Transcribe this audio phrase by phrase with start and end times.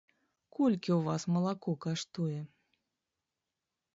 [0.59, 2.39] Колькі ў вас малако каштуе?